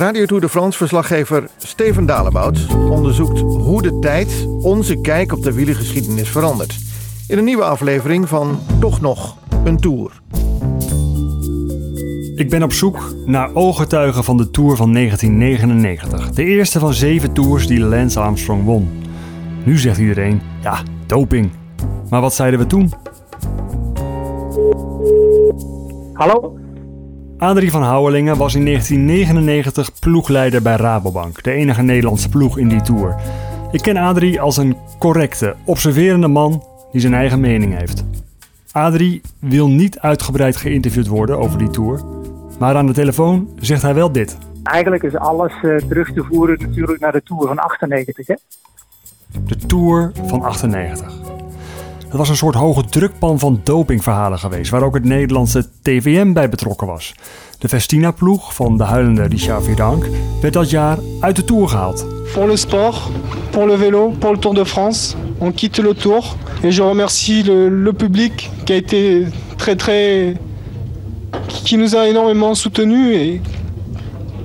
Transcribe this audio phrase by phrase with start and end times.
[0.00, 5.52] Radio Tour de France verslaggever Steven Dalebout onderzoekt hoe de tijd onze kijk op de
[5.52, 6.78] wielergeschiedenis verandert.
[7.28, 10.20] In een nieuwe aflevering van Toch nog een Tour.
[12.34, 16.30] Ik ben op zoek naar ooggetuigen van de Tour van 1999.
[16.30, 19.02] De eerste van zeven tours die Lance Armstrong won.
[19.64, 21.50] Nu zegt iedereen, ja, doping.
[22.10, 22.92] Maar wat zeiden we toen?
[26.12, 26.59] Hallo?
[27.40, 32.80] Adrie van Houwelingen was in 1999 ploegleider bij Rabobank, de enige Nederlandse ploeg in die
[32.80, 33.14] Tour.
[33.72, 38.04] Ik ken Adrie als een correcte, observerende man die zijn eigen mening heeft.
[38.72, 42.00] Adrie wil niet uitgebreid geïnterviewd worden over die Tour,
[42.58, 44.38] maar aan de telefoon zegt hij wel dit.
[44.62, 48.26] Eigenlijk is alles uh, terug te voeren natuurlijk naar de Tour van 98.
[48.26, 48.34] Hè?
[49.46, 51.19] De Tour van 98.
[52.10, 56.48] Het was een soort hoge drukpan van dopingverhalen geweest, waar ook het Nederlandse TVM bij
[56.48, 57.14] betrokken was.
[57.58, 60.06] De Festina-ploeg van de huilende Richard Vidank
[60.40, 62.06] werd dat jaar uit de Tour gehaald.
[62.32, 63.10] Pour le sport,
[63.50, 66.36] pour le vélo, pour le Tour de France, on quitte le Tour.
[66.62, 70.36] Et je remercie le, le public qui a été très très...
[71.64, 73.40] qui nous a énormément soutenus et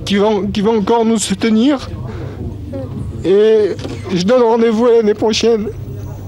[0.04, 1.90] qui va, qui va encore nous soutenir.
[3.24, 3.76] Et
[4.14, 5.68] je donne rendez-vous l'année prochaine.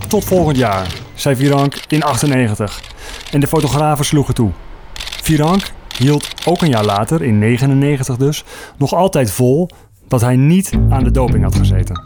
[0.08, 0.86] Tot volgend jaar,
[1.18, 2.80] zei Virank in 98.
[3.32, 4.50] En de fotografen sloegen toe.
[5.22, 8.44] Virank hield ook een jaar later, in 99 dus,
[8.76, 9.68] nog altijd vol
[10.08, 12.00] dat hij niet aan de doping had gezeten.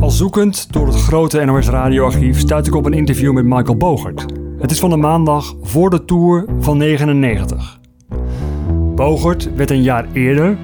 [0.00, 4.24] Al zoekend door het grote NOS radioarchief stuit ik op een interview met Michael Bogert.
[4.58, 7.78] Het is van de maandag voor de Tour van 99.
[8.94, 10.58] Bogert werd een jaar eerder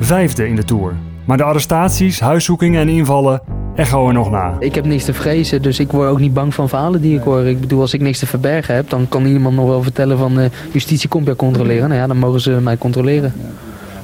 [0.00, 0.96] vijfde in de Tour.
[1.26, 4.56] Maar de arrestaties, huiszoekingen en invallen echo er nog na.
[4.58, 7.22] Ik heb niks te vrezen, dus ik word ook niet bang van verhalen die ik
[7.22, 7.44] hoor.
[7.44, 10.38] Ik bedoel, als ik niks te verbergen heb, dan kan iemand nog wel vertellen van
[10.38, 11.88] uh, justitie komt jou controleren.
[11.88, 13.32] Nou ja, dan mogen ze mij controleren.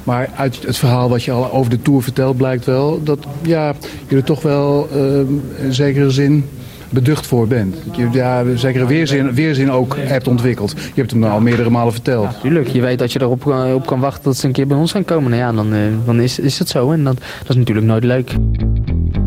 [0.03, 3.73] Maar uit het verhaal wat je al over de Tour vertelt blijkt wel dat ja,
[4.07, 5.19] je er toch wel uh,
[5.65, 6.45] in zekere zin
[6.89, 7.75] beducht voor bent.
[7.85, 10.71] Dat je ja, zekere weerzin, weerzin ook hebt ontwikkeld.
[10.71, 12.23] Je hebt hem al meerdere malen verteld.
[12.31, 13.45] Ja, tuurlijk, je weet dat je erop
[13.75, 15.29] op kan wachten dat ze een keer bij ons gaan komen.
[15.29, 18.03] Nou ja, dan, uh, dan is, is het zo en dat, dat is natuurlijk nooit
[18.03, 18.35] leuk.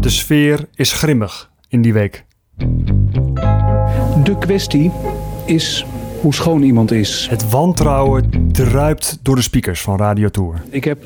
[0.00, 2.25] De sfeer is grimmig in die week.
[4.25, 4.91] De kwestie
[5.47, 5.87] is
[6.21, 7.27] hoe schoon iemand is.
[7.31, 10.62] Het wantrouwen druipt door de speakers van Radio Tour.
[10.71, 11.05] Ik heb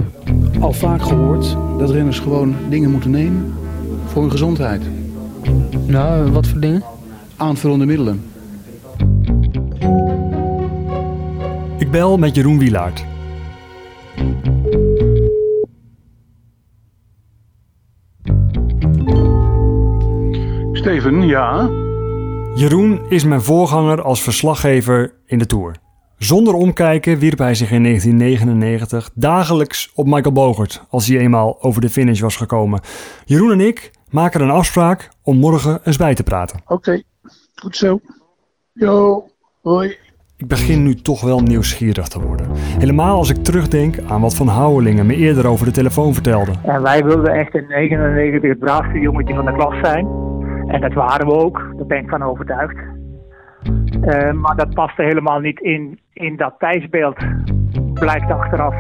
[0.61, 3.55] al vaak gehoord dat renners gewoon dingen moeten nemen
[4.07, 4.83] voor hun gezondheid.
[5.87, 6.83] Nou, wat voor dingen?
[7.37, 8.23] Aanvullende middelen.
[11.79, 13.05] Ik bel met Jeroen Wielaert.
[20.85, 21.71] Steven, ja?
[22.55, 25.75] Jeroen is mijn voorganger als verslaggever in de Tour.
[26.17, 31.81] Zonder omkijken wierp hij zich in 1999 dagelijks op Michael Bogert als hij eenmaal over
[31.81, 32.81] de finish was gekomen.
[33.25, 36.61] Jeroen en ik maken een afspraak om morgen eens bij te praten.
[36.63, 37.03] Oké, okay,
[37.55, 38.01] goed zo.
[38.73, 39.25] Yo,
[39.63, 39.97] hoi.
[40.37, 42.47] Ik begin nu toch wel nieuwsgierig te worden.
[42.55, 46.53] Helemaal als ik terugdenk aan wat Van Houwelingen me eerder over de telefoon vertelde.
[46.63, 50.24] En wij wilden echt in 99 het braafste jongetje van de klas zijn.
[50.67, 52.77] En dat waren we ook, daar ben ik van overtuigd.
[54.03, 57.17] Uh, maar dat paste helemaal niet in, in dat tijdsbeeld,
[57.95, 58.75] blijkt achteraf.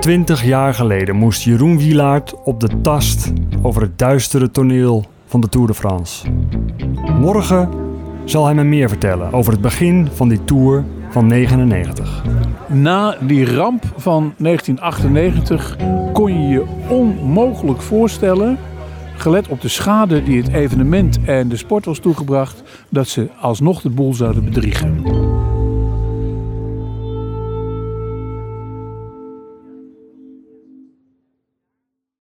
[0.00, 5.48] Twintig jaar geleden moest Jeroen Wielaert op de tast over het duistere toneel van de
[5.48, 6.30] Tour de France.
[7.20, 7.68] Morgen
[8.24, 12.24] zal hij me meer vertellen over het begin van die Tour van 99.
[12.68, 15.76] Na die ramp van 1998
[16.12, 18.58] kon je je onmogelijk voorstellen
[19.16, 23.80] gelet op de schade die het evenement en de sport was toegebracht, dat ze alsnog
[23.80, 25.02] de boel zouden bedriegen.